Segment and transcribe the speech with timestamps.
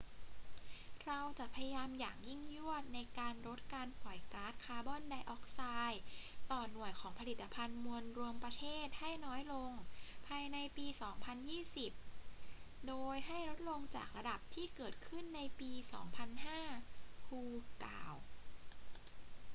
[1.05, 6.01] เราจะพยายามอย่างยิ่งยวดในการลดการปล่อยก๊าซคาร์บอนไดออกไซด์
[6.51, 9.71] ต่อหน่วยของผลิตภัณฑ์มวลรวมประเทศให้น้อยลง
[10.27, 10.85] ภายในปี
[11.81, 15.71] 2020 โดยให้ลดลงจากระดับที่เกิดขึ้นในปี
[16.49, 17.41] 2005 hu
[17.83, 18.15] กล่าว